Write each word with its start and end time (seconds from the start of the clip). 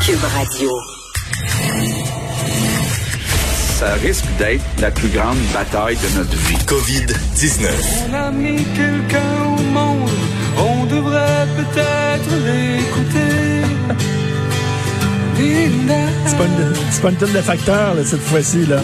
Cube 0.00 0.22
Radio. 0.22 0.70
Ça 3.78 3.94
risque 3.94 4.24
d'être 4.38 4.62
la 4.80 4.90
plus 4.90 5.08
grande 5.08 5.38
bataille 5.52 5.96
de 5.96 6.18
notre 6.18 6.36
vie. 6.36 6.56
COVID-19. 6.66 7.68
On 8.08 8.14
a 8.14 8.30
mis 8.30 8.64
quelqu'un 8.74 9.44
au 9.46 9.62
monde, 9.62 10.10
on 10.58 10.84
devrait 10.86 11.46
peut-être 11.56 12.30
l'écouter. 12.44 13.35
C'est 15.38 16.36
pas 16.38 16.44
une, 16.44 16.74
c'est 16.90 17.02
pas 17.02 17.10
une 17.10 17.16
tonne 17.16 17.32
de 17.32 17.40
facteurs, 17.40 17.94
là, 17.94 18.02
cette 18.04 18.20
fois-ci, 18.22 18.64
là. 18.66 18.78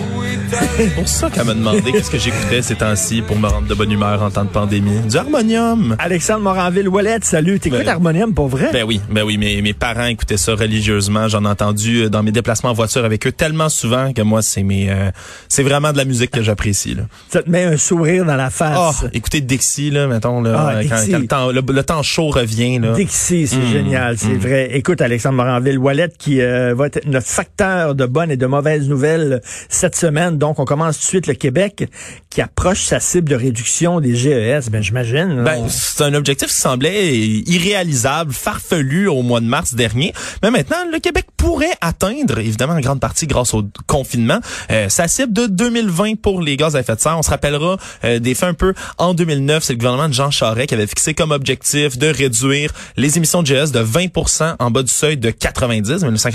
C'est 0.76 0.94
pour 0.94 1.08
ça 1.08 1.30
qu'elle 1.30 1.44
m'a 1.46 1.54
demandé 1.54 1.92
qu'est-ce 1.92 2.10
que 2.10 2.18
j'écoutais 2.18 2.60
ces 2.60 2.74
temps-ci 2.74 3.22
pour 3.22 3.38
me 3.38 3.46
rendre 3.48 3.66
de 3.66 3.74
bonne 3.74 3.90
humeur 3.90 4.22
en 4.22 4.30
temps 4.30 4.44
de 4.44 4.50
pandémie. 4.50 5.00
Du 5.08 5.16
harmonium. 5.16 5.96
Alexandre 5.98 6.40
Moranville-Wallet, 6.42 7.20
salut. 7.22 7.58
T'écoutes 7.58 7.78
Ben- 7.80 7.88
Harmonium 7.88 8.34
pour 8.34 8.48
vrai? 8.48 8.68
Ben 8.70 8.84
oui, 8.84 9.00
ben 9.10 9.22
oui, 9.22 9.38
mes, 9.38 9.62
mes 9.62 9.72
parents 9.72 10.04
écoutaient 10.04 10.36
ça 10.36 10.54
religieusement. 10.54 11.26
J'en 11.28 11.44
ai 11.46 11.48
entendu 11.48 12.02
euh, 12.02 12.08
dans 12.10 12.22
mes 12.22 12.32
déplacements 12.32 12.70
en 12.70 12.74
voiture 12.74 13.04
avec 13.06 13.26
eux 13.26 13.32
tellement 13.32 13.70
souvent 13.70 14.12
que 14.12 14.20
moi, 14.20 14.42
c'est 14.42 14.62
mes, 14.62 14.90
euh, 14.90 15.10
c'est 15.48 15.62
vraiment 15.62 15.92
de 15.92 15.96
la 15.96 16.04
musique 16.04 16.32
que 16.32 16.42
j'apprécie. 16.42 16.94
Là. 16.94 17.04
Ça 17.30 17.42
te 17.42 17.48
met 17.50 17.64
un 17.64 17.78
sourire 17.78 18.26
dans 18.26 18.36
la 18.36 18.50
face. 18.50 19.06
écoutez 19.14 19.40
Dixie 19.40 19.90
là, 19.90 20.06
mettons 20.06 20.42
là, 20.42 20.54
Ah, 20.68 20.74
euh, 20.76 20.82
quand, 20.86 21.18
le 21.18 21.26
temps, 21.26 21.50
le, 21.50 21.62
le 21.66 21.82
temps 21.82 22.02
chaud 22.02 22.28
revient 22.28 22.78
là. 22.78 22.92
Dixie, 22.92 23.46
c'est 23.46 23.56
Mm, 23.56 23.72
génial, 23.72 24.18
c'est 24.18 24.28
mm. 24.28 24.38
vrai. 24.38 24.68
Écoute, 24.74 25.00
Alexandre 25.00 25.36
Moranville-Wallet 25.36 26.10
qui 26.18 26.41
euh, 26.42 26.74
va 26.74 26.86
être 26.86 27.06
notre 27.06 27.26
facteur 27.26 27.94
de 27.94 28.06
bonnes 28.06 28.30
et 28.30 28.36
de 28.36 28.46
mauvaises 28.46 28.88
nouvelles 28.88 29.40
cette 29.68 29.96
semaine. 29.96 30.38
Donc, 30.38 30.58
on 30.58 30.64
commence 30.64 30.96
tout 30.98 31.02
de 31.02 31.08
suite 31.08 31.26
le 31.26 31.34
Québec 31.34 31.88
qui 32.30 32.40
approche 32.40 32.84
sa 32.84 33.00
cible 33.00 33.28
de 33.28 33.36
réduction 33.36 34.00
des 34.00 34.14
GES. 34.14 34.70
Ben, 34.70 34.82
j'imagine. 34.82 35.42
Ben, 35.44 35.66
c'est 35.68 36.02
un 36.02 36.14
objectif 36.14 36.48
qui 36.48 36.54
semblait 36.54 37.16
irréalisable, 37.16 38.32
farfelu 38.32 39.08
au 39.08 39.22
mois 39.22 39.40
de 39.40 39.46
mars 39.46 39.74
dernier. 39.74 40.14
Mais 40.42 40.50
maintenant, 40.50 40.78
le 40.90 40.98
Québec 40.98 41.26
pourrait 41.36 41.76
atteindre, 41.80 42.38
évidemment 42.38 42.74
en 42.74 42.80
grande 42.80 43.00
partie 43.00 43.26
grâce 43.26 43.52
au 43.54 43.64
confinement, 43.86 44.38
euh, 44.70 44.88
sa 44.88 45.08
cible 45.08 45.32
de 45.32 45.46
2020 45.46 46.20
pour 46.20 46.40
les 46.40 46.56
gaz 46.56 46.76
à 46.76 46.80
effet 46.80 46.94
de 46.94 47.00
serre. 47.00 47.18
On 47.18 47.22
se 47.22 47.30
rappellera 47.30 47.76
euh, 48.04 48.18
des 48.18 48.34
faits 48.34 48.48
un 48.48 48.54
peu 48.54 48.74
en 48.98 49.14
2009. 49.14 49.62
C'est 49.62 49.74
le 49.74 49.78
gouvernement 49.78 50.08
de 50.08 50.14
Jean 50.14 50.30
Charest 50.30 50.68
qui 50.68 50.74
avait 50.74 50.86
fixé 50.86 51.14
comme 51.14 51.32
objectif 51.32 51.98
de 51.98 52.06
réduire 52.06 52.72
les 52.96 53.16
émissions 53.16 53.42
de 53.42 53.48
GS 53.48 53.72
de 53.72 53.84
20% 53.84 54.56
en 54.58 54.70
bas 54.70 54.82
du 54.82 54.92
seuil 54.92 55.16
de 55.16 55.30
90, 55.30 55.88
1990, 55.88 56.31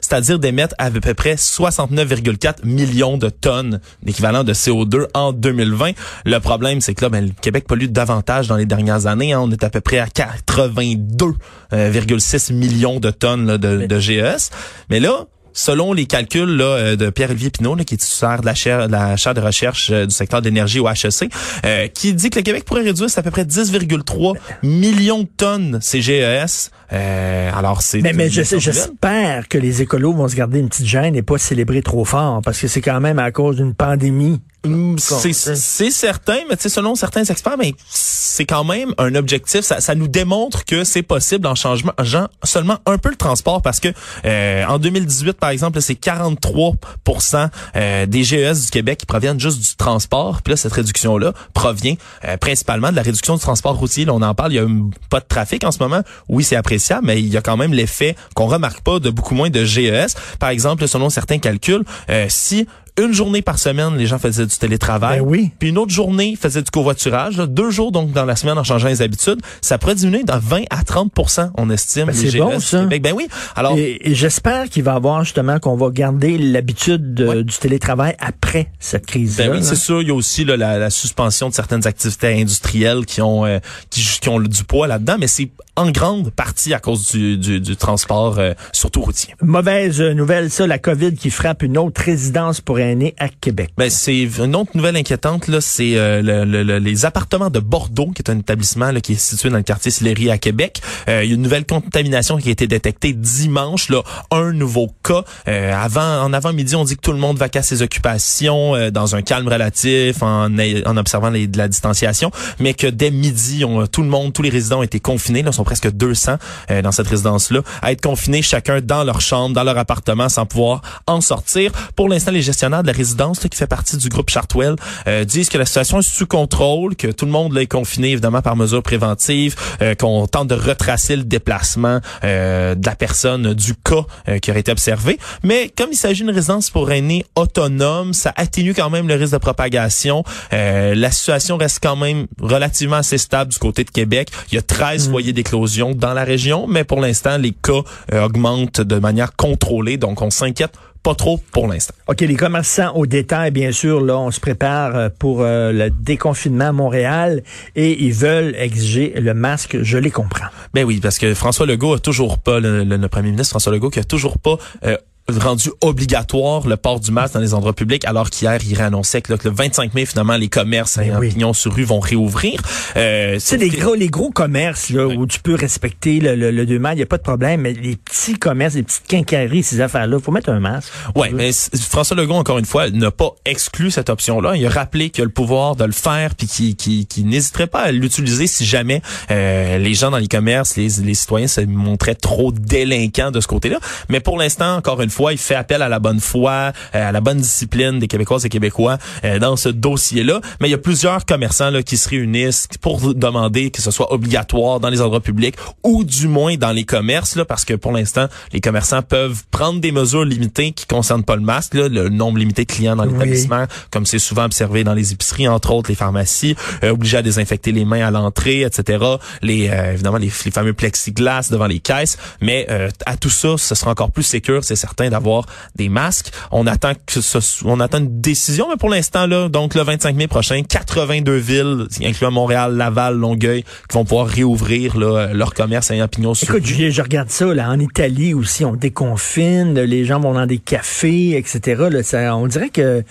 c'est-à-dire 0.00 0.38
d'émettre 0.38 0.74
à 0.78 0.90
peu 0.90 1.00
près 1.14 1.34
69,4 1.34 2.64
millions 2.64 3.18
de 3.18 3.28
tonnes 3.28 3.80
d'équivalent 4.02 4.44
de 4.44 4.52
CO2 4.52 5.06
en 5.14 5.32
2020. 5.32 5.92
Le 6.24 6.38
problème, 6.38 6.80
c'est 6.80 6.94
que 6.94 7.04
là, 7.04 7.08
ben, 7.08 7.24
le 7.26 7.32
Québec 7.40 7.66
pollue 7.66 7.86
davantage 7.86 8.46
dans 8.48 8.56
les 8.56 8.66
dernières 8.66 9.06
années. 9.06 9.32
hein. 9.32 9.40
On 9.42 9.50
est 9.50 9.64
à 9.64 9.70
peu 9.70 9.80
près 9.80 9.98
à 9.98 10.06
82,6 10.06 12.52
millions 12.52 13.00
de 13.00 13.10
tonnes 13.10 13.46
là, 13.46 13.58
de, 13.58 13.86
de 13.86 14.00
GES. 14.00 14.50
Mais 14.90 15.00
là, 15.00 15.26
Selon 15.52 15.92
les 15.92 16.06
calculs 16.06 16.56
là, 16.56 16.64
euh, 16.64 16.96
de 16.96 17.10
Pierre-Olivier 17.10 17.50
Pinault, 17.50 17.74
là, 17.74 17.84
qui 17.84 17.94
est 17.94 17.98
titulaire 17.98 18.40
de 18.40 18.46
la 18.46 18.54
chaire, 18.54 18.86
de 18.86 18.92
la 18.92 19.16
chaire 19.16 19.34
de 19.34 19.40
recherche 19.40 19.90
euh, 19.90 20.06
du 20.06 20.14
secteur 20.14 20.42
d'énergie 20.42 20.80
au 20.80 20.88
HEC, 20.88 21.30
euh, 21.64 21.88
qui 21.88 22.14
dit 22.14 22.30
que 22.30 22.38
le 22.38 22.42
Québec 22.42 22.64
pourrait 22.64 22.82
réduire 22.82 23.08
à 23.14 23.22
peu 23.22 23.30
près 23.30 23.44
10,3 23.44 24.36
millions 24.62 25.22
de 25.22 25.28
tonnes 25.36 25.78
ces 25.80 26.00
GES. 26.00 26.70
Euh, 26.92 27.50
alors 27.54 27.80
c'est 27.82 28.00
Mais, 28.02 28.12
mais 28.12 28.28
j'espère 28.28 29.48
que 29.48 29.56
les 29.56 29.80
écolos 29.80 30.12
vont 30.12 30.28
se 30.28 30.36
garder 30.36 30.58
une 30.58 30.68
petite 30.68 30.86
gêne 30.86 31.14
et 31.14 31.22
pas 31.22 31.38
célébrer 31.38 31.82
trop 31.82 32.04
fort 32.04 32.42
parce 32.44 32.60
que 32.60 32.68
c'est 32.68 32.82
quand 32.82 33.00
même 33.00 33.18
à 33.18 33.30
cause 33.30 33.56
d'une 33.56 33.74
pandémie. 33.74 34.40
Mm, 34.64 34.96
C'est 34.98 35.90
certain, 35.90 36.38
mais 36.48 36.56
tu 36.56 36.62
sais, 36.62 36.68
selon 36.68 36.94
certains 36.94 37.24
experts, 37.24 37.56
mais 37.58 37.74
c'est 37.88 38.44
quand 38.44 38.64
même 38.64 38.94
un 38.98 39.14
objectif. 39.14 39.62
Ça, 39.62 39.80
ça 39.80 39.94
nous 39.94 40.08
démontre 40.08 40.64
que 40.64 40.84
c'est 40.84 41.02
possible 41.02 41.46
en 41.46 41.54
changement, 41.54 41.92
genre, 42.00 42.28
seulement 42.44 42.78
un 42.86 42.96
peu 42.96 43.10
le 43.10 43.16
transport, 43.16 43.60
parce 43.60 43.80
que 43.80 43.88
euh, 44.24 44.64
en 44.66 44.78
2018, 44.78 45.32
par 45.34 45.50
exemple, 45.50 45.80
c'est 45.80 45.94
43% 46.00 47.48
euh, 47.76 48.06
des 48.06 48.22
GES 48.24 48.64
du 48.64 48.70
Québec 48.70 48.98
qui 48.98 49.06
proviennent 49.06 49.40
juste 49.40 49.58
du 49.58 49.76
transport. 49.76 50.42
Puis 50.42 50.52
là, 50.52 50.56
cette 50.56 50.72
réduction-là 50.72 51.32
provient 51.54 51.96
euh, 52.24 52.36
principalement 52.36 52.90
de 52.90 52.96
la 52.96 53.02
réduction 53.02 53.34
du 53.34 53.40
transport 53.40 53.76
routier. 53.76 54.04
Là, 54.04 54.14
on 54.14 54.22
en 54.22 54.34
parle, 54.34 54.52
il 54.52 54.56
y 54.56 54.58
a 54.60 54.66
pas 55.10 55.20
de 55.20 55.26
trafic 55.26 55.64
en 55.64 55.72
ce 55.72 55.78
moment. 55.80 56.02
Oui, 56.28 56.44
c'est 56.44 56.56
appréciable, 56.56 57.06
mais 57.06 57.20
il 57.20 57.28
y 57.28 57.36
a 57.36 57.42
quand 57.42 57.56
même 57.56 57.72
l'effet 57.72 58.16
qu'on 58.34 58.46
remarque 58.46 58.80
pas 58.82 59.00
de 59.00 59.10
beaucoup 59.10 59.34
moins 59.34 59.50
de 59.50 59.64
GES. 59.64 60.14
Par 60.38 60.50
exemple, 60.50 60.86
selon 60.86 61.10
certains 61.10 61.38
calculs, 61.38 61.82
euh, 62.10 62.26
si 62.28 62.66
une 63.00 63.12
journée 63.12 63.40
par 63.42 63.58
semaine, 63.58 63.96
les 63.96 64.06
gens 64.06 64.18
faisaient 64.18 64.44
du 64.46 64.56
télétravail. 64.56 65.20
Ben 65.20 65.26
oui. 65.26 65.50
Puis 65.58 65.70
une 65.70 65.78
autre 65.78 65.92
journée, 65.92 66.36
faisaient 66.40 66.62
du 66.62 66.70
covoiturage. 66.70 67.36
là. 67.38 67.46
Deux 67.46 67.70
jours 67.70 67.90
donc 67.92 68.12
dans 68.12 68.24
la 68.26 68.36
semaine 68.36 68.58
en 68.58 68.64
changeant 68.64 68.88
les 68.88 69.00
habitudes. 69.02 69.40
Ça 69.62 69.78
pourrait 69.78 69.94
diminuer 69.94 70.24
de 70.24 70.32
20 70.32 70.62
à 70.70 70.82
30% 70.82 71.50
on 71.56 71.70
estime. 71.70 72.06
Ben, 72.06 72.12
c'est 72.14 72.28
GES 72.30 72.38
bon, 72.38 72.60
ça. 72.60 72.80
Québec. 72.82 73.02
Ben 73.02 73.14
oui. 73.16 73.28
Alors, 73.56 73.76
Et, 73.78 73.98
et 74.10 74.14
j'espère 74.14 74.68
qu'il 74.68 74.82
va 74.82 74.92
y 74.92 74.96
avoir 74.96 75.24
justement 75.24 75.58
qu'on 75.58 75.76
va 75.76 75.90
garder 75.90 76.36
l'habitude 76.38 77.20
Ouais. 77.20 77.44
du 77.44 77.56
télétravail 77.56 78.14
après 78.18 78.68
cette 78.78 79.06
crise-là. 79.06 79.48
ben 79.48 79.56
oui, 79.56 79.58
c'est 79.62 79.74
sûr. 79.76 80.02
Il 80.02 80.08
y 80.08 80.10
a 80.10 80.14
aussi 80.14 80.44
là, 80.44 80.56
la, 80.56 80.78
la 80.78 80.90
suspension 80.90 81.48
de 81.48 81.54
certaines 81.54 81.86
activités 81.86 82.40
industrielles 82.40 83.06
qui 83.06 83.22
ont 83.22 83.46
euh, 83.46 83.58
qui, 83.90 84.02
qui 84.20 84.28
ont 84.28 84.38
du 84.40 84.64
poids 84.64 84.86
là-dedans, 84.86 85.16
mais 85.18 85.26
c'est 85.28 85.48
en 85.76 85.90
grande 85.90 86.30
partie 86.30 86.74
à 86.74 86.80
cause 86.80 87.12
du, 87.12 87.38
du, 87.38 87.60
du 87.60 87.76
transport, 87.76 88.38
euh, 88.38 88.52
surtout 88.72 89.00
routier. 89.02 89.34
Mauvaise 89.40 90.00
nouvelle, 90.02 90.50
ça, 90.50 90.66
la 90.66 90.78
COVID 90.78 91.14
qui 91.14 91.30
frappe 91.30 91.62
une 91.62 91.78
autre 91.78 92.02
résidence 92.02 92.60
pour 92.60 92.78
aînés 92.78 93.14
à 93.18 93.28
Québec. 93.28 93.70
Ben, 93.78 93.88
c'est 93.88 94.22
une 94.38 94.56
autre 94.56 94.72
nouvelle 94.74 94.96
inquiétante 94.96 95.48
là, 95.48 95.60
c'est 95.60 95.96
euh, 95.96 96.20
le- 96.20 96.44
le- 96.44 96.62
le- 96.62 96.78
les 96.78 97.04
appartements 97.04 97.48
de 97.50 97.60
Bordeaux, 97.60 98.10
qui 98.14 98.22
est 98.22 98.30
un 98.30 98.38
établissement 98.38 98.90
là, 98.90 99.00
qui 99.00 99.12
est 99.12 99.20
situé 99.20 99.48
dans 99.50 99.56
le 99.56 99.62
quartier 99.62 99.90
Sillery 99.90 100.30
à 100.30 100.38
Québec. 100.38 100.80
Euh, 101.08 101.22
il 101.24 101.28
y 101.28 101.32
a 101.32 101.36
une 101.36 101.42
nouvelle 101.42 101.64
contamination 101.64 102.36
qui 102.38 102.48
a 102.48 102.52
été 102.52 102.66
détectée 102.66 103.12
dimanche. 103.12 103.88
Là, 103.88 104.02
un 104.30 104.52
nouveau 104.52 104.88
cas. 105.02 105.24
Euh, 105.48 105.72
avant, 105.74 106.22
en 106.22 106.32
avant-midi, 106.32 106.76
on 106.76 106.84
dit 106.84 106.96
que 106.96 107.00
tout 107.02 107.12
le 107.12 107.18
monde 107.18 107.38
va 107.38 107.46
à 107.54 107.62
ses 107.62 107.82
occupations 107.82 108.74
euh, 108.74 108.90
dans 108.90 109.14
un 109.14 109.22
calme 109.22 109.46
relatif, 109.48 110.22
en, 110.22 110.48
en 110.86 110.96
observant 110.96 111.28
les- 111.30 111.46
de 111.46 111.58
la 111.58 111.68
distanciation, 111.68 112.30
mais 112.60 112.72
que 112.72 112.86
dès 112.86 113.10
midi, 113.10 113.64
on, 113.64 113.86
tout 113.86 114.02
le 114.02 114.08
monde, 114.08 114.32
tous 114.32 114.42
les 114.42 114.48
résidents 114.48 114.78
ont 114.78 114.82
été 114.82 115.00
confinés. 115.00 115.42
Là, 115.42 115.52
sont 115.62 115.64
presque 115.64 115.90
200 115.90 116.36
euh, 116.70 116.82
dans 116.82 116.92
cette 116.92 117.06
résidence-là, 117.06 117.60
à 117.82 117.92
être 117.92 118.00
confinés 118.00 118.42
chacun 118.42 118.80
dans 118.80 119.04
leur 119.04 119.20
chambre, 119.20 119.54
dans 119.54 119.64
leur 119.64 119.78
appartement, 119.78 120.28
sans 120.28 120.46
pouvoir 120.46 120.82
en 121.06 121.20
sortir. 121.20 121.72
Pour 121.96 122.08
l'instant, 122.08 122.30
les 122.30 122.42
gestionnaires 122.42 122.82
de 122.82 122.88
la 122.88 122.92
résidence, 122.92 123.42
là, 123.42 123.48
qui 123.48 123.56
fait 123.56 123.66
partie 123.66 123.96
du 123.96 124.08
groupe 124.08 124.30
Chartwell, 124.30 124.76
euh, 125.06 125.24
disent 125.24 125.48
que 125.48 125.58
la 125.58 125.66
situation 125.66 126.00
est 126.00 126.08
sous 126.08 126.26
contrôle, 126.26 126.96
que 126.96 127.08
tout 127.08 127.24
le 127.24 127.30
monde 127.30 127.52
là, 127.52 127.62
est 127.62 127.66
confiné 127.66 128.10
évidemment 128.10 128.42
par 128.42 128.56
mesure 128.56 128.82
préventive, 128.82 129.54
euh, 129.80 129.94
qu'on 129.94 130.26
tente 130.26 130.48
de 130.48 130.54
retracer 130.54 131.16
le 131.16 131.24
déplacement 131.24 132.00
euh, 132.24 132.74
de 132.74 132.86
la 132.86 132.94
personne, 132.94 133.54
du 133.54 133.74
cas 133.74 134.04
qui 134.40 134.50
aurait 134.50 134.60
été 134.60 134.72
observé. 134.72 135.18
Mais 135.42 135.70
comme 135.76 135.90
il 135.92 135.96
s'agit 135.96 136.22
d'une 136.22 136.34
résidence 136.34 136.70
pour 136.70 136.90
aînés 136.90 137.24
autonome, 137.34 138.12
ça 138.12 138.32
atténue 138.36 138.74
quand 138.74 138.90
même 138.90 139.08
le 139.08 139.14
risque 139.14 139.32
de 139.32 139.38
propagation. 139.38 140.24
La 140.50 141.10
situation 141.10 141.56
reste 141.56 141.78
quand 141.82 141.96
même 141.96 142.26
relativement 142.40 142.96
assez 142.96 143.18
stable 143.18 143.52
du 143.52 143.58
côté 143.58 143.84
de 143.84 143.90
Québec. 143.90 144.30
Il 144.50 144.56
y 144.56 144.58
a 144.58 144.62
13 144.62 145.10
foyers 145.10 145.32
d'éclosion 145.52 145.94
dans 145.94 146.14
la 146.14 146.24
région, 146.24 146.66
mais 146.66 146.84
pour 146.84 147.00
l'instant, 147.00 147.36
les 147.36 147.52
cas 147.52 147.82
euh, 148.12 148.24
augmentent 148.24 148.80
de 148.80 148.98
manière 148.98 149.36
contrôlée, 149.36 149.96
donc 149.98 150.22
on 150.22 150.30
s'inquiète 150.30 150.72
pas 151.02 151.14
trop 151.16 151.40
pour 151.50 151.66
l'instant. 151.66 151.94
OK, 152.06 152.20
les 152.20 152.36
commerçants 152.36 152.92
au 152.94 153.06
détail, 153.06 153.50
bien 153.50 153.72
sûr, 153.72 154.00
là, 154.00 154.16
on 154.18 154.30
se 154.30 154.38
prépare 154.40 154.94
euh, 154.96 155.08
pour 155.18 155.42
euh, 155.42 155.72
le 155.72 155.90
déconfinement 155.90 156.68
à 156.68 156.72
Montréal 156.72 157.42
et 157.74 158.04
ils 158.04 158.14
veulent 158.14 158.54
exiger 158.56 159.12
le 159.20 159.34
masque, 159.34 159.78
je 159.82 159.98
les 159.98 160.10
comprends. 160.12 160.46
Ben 160.74 160.84
oui, 160.84 161.00
parce 161.02 161.18
que 161.18 161.34
François 161.34 161.66
Legault 161.66 161.94
a 161.94 161.98
toujours 161.98 162.38
pas, 162.38 162.60
le, 162.60 162.84
le- 162.84 162.96
le 162.96 163.08
premier 163.08 163.30
ministre 163.32 163.50
François 163.50 163.72
Legault, 163.72 163.90
qui 163.90 163.98
a 163.98 164.04
toujours 164.04 164.38
pas 164.38 164.56
euh, 164.86 164.96
rendu 165.28 165.70
obligatoire 165.80 166.66
le 166.66 166.76
port 166.76 167.00
du 167.00 167.10
masque 167.12 167.34
dans 167.34 167.40
les 167.40 167.54
endroits 167.54 167.72
publics, 167.72 168.04
alors 168.04 168.28
qu'hier, 168.30 168.58
il 168.66 168.74
réannonçait 168.76 169.22
que, 169.22 169.32
là, 169.32 169.38
que 169.38 169.48
le 169.48 169.54
25 169.54 169.94
mai, 169.94 170.04
finalement, 170.04 170.36
les 170.36 170.48
commerces 170.48 170.98
ayant 170.98 171.18
oui. 171.18 171.30
pignon 171.30 171.52
sur 171.52 171.74
rue 171.74 171.84
vont 171.84 172.00
réouvrir. 172.00 172.60
Euh, 172.96 173.38
sais, 173.38 173.56
les 173.56 173.68
gros, 173.70 173.94
les 173.94 174.08
gros 174.08 174.30
commerces, 174.30 174.90
là, 174.90 175.06
où 175.06 175.26
tu 175.26 175.38
peux 175.40 175.54
respecter 175.54 176.18
le, 176.20 176.34
le, 176.34 176.50
le 176.50 176.66
2 176.66 176.78
mètres, 176.78 176.94
il 176.94 176.98
n'y 176.98 177.02
a 177.02 177.06
pas 177.06 177.18
de 177.18 177.22
problème, 177.22 177.60
mais 177.62 177.72
les 177.72 177.96
petits 177.96 178.34
commerces, 178.38 178.74
les 178.74 178.82
petites 178.82 179.06
quincailleries, 179.06 179.62
ces 179.62 179.80
affaires-là, 179.80 180.18
faut 180.18 180.32
mettre 180.32 180.50
un 180.50 180.60
masque. 180.60 180.92
Ouais, 181.14 181.30
mais 181.32 181.50
François 181.88 182.16
Legault, 182.16 182.34
encore 182.34 182.58
une 182.58 182.64
fois, 182.66 182.90
n'a 182.90 183.10
pas 183.10 183.30
exclu 183.44 183.90
cette 183.90 184.10
option-là. 184.10 184.56
Il 184.56 184.66
a 184.66 184.70
rappelé 184.70 185.10
qu'il 185.10 185.22
a 185.22 185.24
le 185.24 185.30
pouvoir 185.32 185.76
de 185.76 185.84
le 185.84 185.92
faire, 185.92 186.34
puis 186.34 186.46
qu'il 186.46 186.76
qu'il- 186.76 187.06
qu'il 187.06 187.26
n'hésiterait 187.26 187.66
pas 187.68 187.80
à 187.82 187.92
l'utiliser 187.92 188.46
si 188.46 188.64
jamais 188.64 189.02
euh, 189.30 189.78
les 189.78 189.94
gens 189.94 190.10
dans 190.10 190.18
les 190.18 190.28
commerces, 190.28 190.76
les, 190.76 190.88
les 190.88 191.14
citoyens 191.14 191.46
se 191.46 191.60
montraient 191.60 192.14
trop 192.14 192.50
délinquants 192.52 193.30
de 193.30 193.40
ce 193.40 193.46
côté-là. 193.46 193.78
Mais 194.08 194.20
pour 194.20 194.36
l'instant, 194.38 194.76
encore 194.76 195.00
une 195.00 195.10
fois, 195.12 195.32
il 195.32 195.38
fait 195.38 195.54
appel 195.54 195.82
à 195.82 195.88
la 195.88 195.98
bonne 195.98 196.20
foi, 196.20 196.72
euh, 196.94 197.08
à 197.08 197.12
la 197.12 197.20
bonne 197.20 197.38
discipline 197.38 197.98
des 197.98 198.08
Québécoises 198.08 198.44
et 198.44 198.48
Québécois 198.48 198.98
euh, 199.24 199.38
dans 199.38 199.56
ce 199.56 199.68
dossier-là. 199.68 200.40
Mais 200.60 200.68
il 200.68 200.70
y 200.70 200.74
a 200.74 200.78
plusieurs 200.78 201.24
commerçants 201.24 201.70
là, 201.70 201.82
qui 201.82 201.96
se 201.96 202.08
réunissent 202.08 202.68
pour 202.80 203.14
demander 203.14 203.70
que 203.70 203.80
ce 203.82 203.90
soit 203.90 204.12
obligatoire 204.12 204.80
dans 204.80 204.88
les 204.88 205.00
endroits 205.00 205.20
publics 205.20 205.56
ou 205.82 206.04
du 206.04 206.26
moins 206.28 206.56
dans 206.56 206.72
les 206.72 206.84
commerces, 206.84 207.36
là, 207.36 207.44
parce 207.44 207.64
que 207.64 207.74
pour 207.74 207.92
l'instant, 207.92 208.26
les 208.52 208.60
commerçants 208.60 209.02
peuvent 209.02 209.42
prendre 209.50 209.80
des 209.80 209.92
mesures 209.92 210.24
limitées 210.24 210.72
qui 210.72 210.86
concernent 210.86 211.24
pas 211.24 211.36
le 211.36 211.42
masque, 211.42 211.74
là, 211.74 211.88
le 211.88 212.08
nombre 212.08 212.38
limité 212.38 212.64
de 212.64 212.72
clients 212.72 212.96
dans 212.96 213.04
Oui. 213.04 213.12
l'établissement, 213.12 213.66
comme 213.90 214.06
c'est 214.06 214.18
souvent 214.18 214.44
observé 214.44 214.84
dans 214.84 214.94
les 214.94 215.12
épiceries, 215.12 215.48
entre 215.48 215.72
autres 215.72 215.90
les 215.90 215.94
pharmacies, 215.96 216.56
euh, 216.84 216.90
obligés 216.90 217.18
à 217.18 217.22
désinfecter 217.22 217.72
les 217.72 217.84
mains 217.84 218.06
à 218.06 218.10
l'entrée, 218.10 218.62
etc. 218.62 219.04
Les 219.42 219.68
euh, 219.68 219.92
évidemment 219.92 220.18
les, 220.18 220.30
les 220.44 220.50
fameux 220.50 220.72
plexiglas 220.72 221.48
devant 221.50 221.66
les 221.66 221.80
caisses, 221.80 222.16
mais 222.40 222.66
euh, 222.70 222.88
à 223.06 223.16
tout 223.16 223.30
ça, 223.30 223.56
ce 223.58 223.74
sera 223.74 223.90
encore 223.90 224.10
plus 224.10 224.22
sécure, 224.22 224.64
c'est 224.64 224.76
certain, 224.76 225.01
d'avoir 225.10 225.46
des 225.76 225.88
masques. 225.88 226.32
On 226.50 226.66
attend 226.66 226.92
que 227.06 227.20
ce, 227.20 227.38
on 227.64 227.80
attend 227.80 227.98
une 227.98 228.20
décision, 228.20 228.66
mais 228.70 228.76
pour 228.76 228.88
l'instant 228.90 229.26
là, 229.26 229.48
donc 229.48 229.74
le 229.74 229.82
25 229.82 230.14
mai 230.16 230.26
prochain, 230.28 230.62
82 230.62 231.34
villes, 231.36 231.86
incluant 232.04 232.30
Montréal, 232.30 232.76
Laval, 232.76 233.16
Longueuil, 233.16 233.62
qui 233.62 233.94
vont 233.94 234.04
pouvoir 234.04 234.26
réouvrir 234.26 234.96
là, 234.98 235.28
leur 235.32 235.54
commerce 235.54 235.90
ayant 235.90 236.08
pignon 236.08 236.34
sur 236.34 236.48
Écoute, 236.48 236.66
Julien, 236.66 236.90
je 236.90 237.02
regarde 237.02 237.30
ça, 237.30 237.46
là, 237.52 237.70
en 237.70 237.78
Italie 237.78 238.34
aussi, 238.34 238.64
on 238.64 238.74
déconfine, 238.76 239.74
les 239.80 240.04
gens 240.04 240.20
vont 240.20 240.34
dans 240.34 240.46
des 240.46 240.58
cafés, 240.58 241.36
etc. 241.36 241.84
Là, 241.90 242.02
ça, 242.02 242.36
on 242.36 242.46
dirait 242.46 242.70
que 242.70 243.02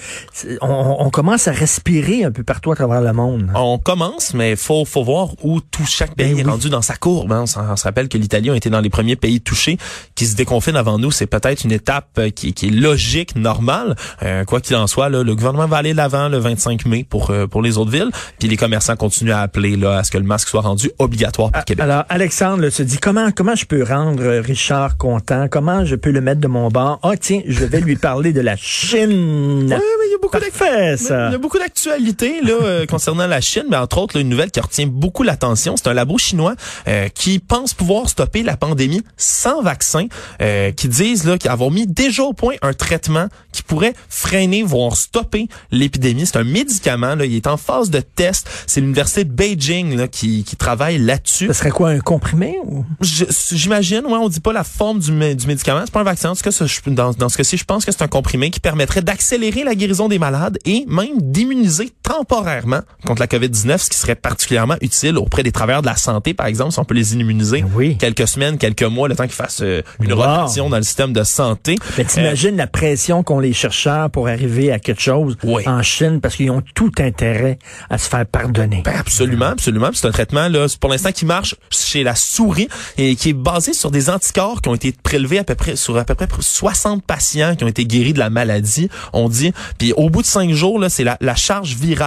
on, 0.61 0.95
on 0.99 1.09
commence 1.09 1.47
à 1.47 1.51
respirer 1.51 2.23
un 2.23 2.31
peu 2.31 2.44
partout 2.44 2.71
à 2.71 2.75
travers 2.75 3.01
le 3.01 3.13
monde. 3.13 3.51
On 3.55 3.77
commence, 3.77 4.33
mais 4.33 4.55
faut 4.55 4.85
faut 4.85 5.03
voir 5.03 5.29
où 5.44 5.59
tout 5.61 5.85
chaque 5.85 6.15
pays 6.15 6.29
Ben 6.33 6.39
est 6.39 6.44
oui. 6.45 6.49
rendu 6.51 6.69
dans 6.69 6.81
sa 6.81 6.95
courbe. 6.95 7.31
hein. 7.31 7.45
On, 7.55 7.61
on 7.71 7.75
se 7.75 7.83
rappelle 7.83 8.07
que 8.09 8.17
l'Italie 8.17 8.49
a 8.49 8.55
été 8.55 8.69
dans 8.69 8.81
les 8.81 8.89
premiers 8.89 9.15
pays 9.15 9.41
touchés 9.41 9.77
qui 10.15 10.25
se 10.25 10.35
déconfinent 10.35 10.75
avant 10.75 10.97
nous. 10.99 11.11
C'est 11.11 11.27
peut-être 11.27 11.63
une 11.63 11.71
étape 11.81 12.10
euh, 12.19 12.30
qui, 12.30 12.54
qui 12.54 12.68
est 12.68 12.72
logique, 12.72 13.36
normale. 13.36 13.95
Euh, 14.24 14.45
quoi 14.45 14.62
qu'il 14.62 14.75
en 14.75 14.88
soit, 14.88 15.10
là, 15.10 15.24
le 15.24 15.36
gouvernement 15.36 15.68
va 15.68 15.78
aller 15.78 15.94
de 15.94 15.98
l'avant 15.98 16.30
le 16.30 16.38
25 16.38 16.86
mai 16.86 17.06
pour 17.07 17.31
euh, 17.31 17.48
pour 17.48 17.62
les 17.62 17.78
autres 17.78 17.92
villes. 17.92 18.12
Puis 18.39 18.48
les 18.48 18.57
commerçants 18.57 18.95
continuent 18.95 19.31
à 19.31 19.42
appeler 19.42 19.75
là 19.75 19.98
à 19.98 20.04
ce 20.04 20.12
que 20.12 20.18
le 20.18 20.24
masque 20.24 20.50
soit 20.50 20.62
rendu 20.62 20.92
obligatoire 21.00 21.51
par 21.51 21.66
Québec. 21.66 21.83
Alors, 21.83 22.06
Alexandre 22.10 22.62
là, 22.62 22.72
se 22.72 22.83
dit 22.83 23.00
comment 23.00 23.31
comment 23.31 23.56
je 23.56 23.66
peux 23.66 23.83
rendre 23.83 24.24
euh, 24.24 24.42
Richard 24.42 24.98
content? 24.98 25.48
Comment 25.50 25.86
je 25.86 25.95
peux 25.95 26.12
le 26.12 26.22
mettre 26.22 26.42
de 26.42 26.48
mon 26.48 26.69
bord? 26.69 27.00
Ah, 27.04 27.18
tiens, 27.19 27.42
je 27.48 27.66
vais 27.66 27.81
lui 27.81 27.95
parler 27.95 28.33
de 28.33 28.42
la 28.42 28.56
Chine. 28.56 29.68
Ouais, 29.69 29.78
mais 30.00 30.06
il 30.07 30.12
y 30.12 30.16
a 30.16 30.18
beaucoup. 30.22 30.38
Il 30.38 31.31
y 31.31 31.36
a 31.36 31.38
beaucoup 31.38 31.60
d'actualités 31.60 32.42
là 32.42 32.54
euh, 32.62 32.86
concernant 32.89 33.28
la 33.28 33.42
Chine, 33.42 33.66
mais 33.69 33.78
entre 33.78 33.98
autres 33.98 34.16
là, 34.16 34.22
une 34.22 34.30
nouvelle 34.30 34.51
qui 34.51 34.60
retient 34.60 34.88
beaucoup 34.88 35.24
l'attention, 35.24 35.75
c'est 35.75 35.88
un 35.88 35.94
labo 35.94 36.18
chinois 36.18 36.56
euh, 36.88 37.07
qui 37.10 37.39
pense 37.39 37.74
pouvoir 37.74 38.10
stopper 38.10 38.44
la 38.44 38.57
pandémie 38.57 39.01
sans 39.18 39.62
vaccin, 39.62 40.07
euh, 40.42 40.72
qui 40.72 40.88
disent 40.88 41.25
là 41.25 41.38
qu'avoir 41.38 41.70
mis 41.71 41.88
déjà 41.88 42.23
au 42.23 42.33
point 42.33 42.56
un 42.62 42.73
traitement 42.73 43.27
qui 43.51 43.63
pourrait 43.63 43.94
freiner 44.09 44.63
voire 44.63 44.95
stopper 44.95 45.47
l'épidémie. 45.71 46.25
C'est 46.25 46.38
un 46.38 46.44
médicament 46.44 47.15
là, 47.15 47.25
il 47.25 47.35
est 47.35 47.47
en 47.47 47.57
phase 47.57 47.89
de 47.89 48.00
test. 48.00 48.47
C'est 48.68 48.81
l'université 48.81 49.23
de 49.23 49.31
Beijing 49.31 49.95
là, 49.95 50.07
qui, 50.07 50.44
qui 50.44 50.56
travaille 50.56 50.97
là-dessus. 50.97 51.47
Ce 51.47 51.53
serait 51.53 51.71
quoi, 51.71 51.89
un 51.89 52.00
comprimé? 52.00 52.57
Ou? 52.65 52.85
J'imagine, 53.01 54.06
ouais, 54.06 54.18
on 54.18 54.29
dit 54.29 54.39
pas 54.39 54.53
la 54.53 54.63
forme 54.63 55.00
du, 55.00 55.12
du 55.12 55.47
médicament, 55.47 55.81
c'est 55.85 55.91
pas 55.91 56.01
un 56.01 56.03
vaccin. 56.03 56.29
En 56.29 56.35
tout 56.35 56.44
cas, 56.44 56.65
dans, 56.88 57.12
dans 57.13 57.29
ce 57.29 57.38
cas-ci, 57.38 57.57
je 57.57 57.65
pense 57.65 57.85
que 57.85 57.91
c'est 57.91 58.03
un 58.03 58.07
comprimé 58.07 58.51
qui 58.51 58.59
permettrait 58.59 59.01
d'accélérer 59.01 59.63
la 59.63 59.75
guérison 59.75 60.07
des 60.07 60.19
malades 60.19 60.57
et 60.65 60.85
même 60.88 61.19
d'immuniser 61.19 61.91
temporairement 62.11 62.81
contre 63.05 63.21
la 63.21 63.27
COVID-19, 63.27 63.77
ce 63.77 63.89
qui 63.89 63.97
serait 63.97 64.15
particulièrement 64.15 64.75
utile 64.81 65.17
auprès 65.17 65.43
des 65.43 65.51
travailleurs 65.51 65.81
de 65.81 65.87
la 65.87 65.95
santé, 65.95 66.33
par 66.33 66.47
exemple, 66.47 66.71
si 66.73 66.79
on 66.79 66.85
peut 66.85 66.93
les 66.95 67.13
immuniser 67.13 67.63
Oui. 67.75 67.97
quelques 67.97 68.27
semaines, 68.27 68.57
quelques 68.57 68.83
mois, 68.83 69.07
le 69.07 69.15
temps 69.15 69.23
qu'ils 69.23 69.31
fassent 69.33 69.61
euh, 69.61 69.81
une 70.01 70.11
Wow. 70.13 70.19
rotation 70.19 70.69
dans 70.69 70.77
le 70.77 70.83
système 70.83 71.13
de 71.13 71.23
santé. 71.23 71.75
Ben, 71.97 72.05
t'imagines 72.05 72.57
la 72.57 72.67
pression 72.67 73.23
qu'ont 73.23 73.39
les 73.39 73.53
chercheurs 73.53 74.09
pour 74.09 74.27
arriver 74.27 74.71
à 74.71 74.79
quelque 74.79 75.01
chose 75.01 75.37
Oui. 75.43 75.63
en 75.67 75.81
Chine 75.81 76.19
parce 76.21 76.35
qu'ils 76.35 76.51
ont 76.51 76.61
tout 76.75 76.91
intérêt 76.99 77.57
à 77.89 77.97
se 77.97 78.09
faire 78.09 78.25
pardonner. 78.25 78.81
Ben, 78.83 78.93
absolument, 78.99 79.45
absolument. 79.47 79.89
C'est 79.93 80.07
un 80.07 80.11
traitement 80.11 80.47
là, 80.49 80.65
pour 80.79 80.89
l'instant 80.89 81.11
qui 81.11 81.25
marche 81.25 81.55
chez 81.69 82.03
la 82.03 82.15
souris 82.15 82.67
et 82.97 83.15
qui 83.15 83.29
est 83.29 83.33
basé 83.33 83.73
sur 83.73 83.89
des 83.91 84.09
anticorps 84.09 84.61
qui 84.61 84.69
ont 84.69 84.75
été 84.75 84.91
prélevés 85.03 85.39
à 85.39 85.43
peu 85.43 85.55
près 85.55 85.75
sur 85.75 85.97
à 85.97 86.03
peu 86.03 86.15
près 86.15 86.27
60 86.39 87.03
patients 87.03 87.55
qui 87.55 87.63
ont 87.63 87.67
été 87.67 87.85
guéris 87.85 88.13
de 88.13 88.19
la 88.19 88.29
maladie, 88.29 88.89
on 89.13 89.29
dit. 89.29 89.53
Puis 89.77 89.93
au 89.93 90.09
bout 90.09 90.21
de 90.21 90.27
cinq 90.27 90.51
jours 90.51 90.77
là, 90.79 90.89
c'est 90.89 91.03
la, 91.03 91.17
la 91.21 91.35
charge 91.35 91.75
virale 91.75 92.00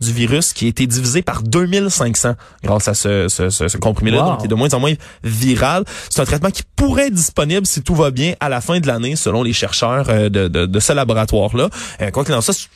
du 0.00 0.12
virus 0.12 0.52
qui 0.52 0.66
a 0.66 0.68
été 0.68 0.86
divisée 0.86 1.22
par 1.22 1.42
2500 1.42 2.34
grâce 2.64 2.88
à 2.88 2.94
ce, 2.94 3.28
ce, 3.28 3.50
ce, 3.50 3.68
ce 3.68 3.76
comprimé-là, 3.78 4.22
Wow. 4.22 4.28
donc 4.30 4.38
qui 4.40 4.44
est 4.46 4.48
de 4.48 4.54
moins 4.54 4.72
en 4.74 4.80
moins 4.80 4.94
viral. 5.24 5.84
C'est 6.10 6.20
un 6.20 6.24
traitement 6.24 6.50
qui 6.50 6.62
pourrait 6.76 7.08
être 7.08 7.14
disponible 7.14 7.66
si 7.66 7.82
tout 7.82 7.94
va 7.94 8.10
bien 8.10 8.34
à 8.40 8.48
la 8.48 8.60
fin 8.60 8.80
de 8.80 8.86
l'année, 8.86 9.16
selon 9.16 9.42
les 9.42 9.52
chercheurs 9.52 10.06
euh, 10.08 10.28
de, 10.28 10.48
de, 10.48 10.66
de 10.66 10.80
ce 10.80 10.92
laboratoire-là. 10.92 11.68
Euh, 12.02 12.10
quoi 12.10 12.24
qu'il 12.24 12.34
en 12.34 12.40
soit, 12.40 12.54
c'est- 12.54 12.68